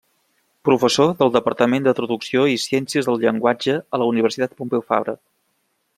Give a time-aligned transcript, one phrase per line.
[0.67, 5.17] Professor del Departament de traducció i ciències del llenguatge a la Universitat Pompeu Fabra.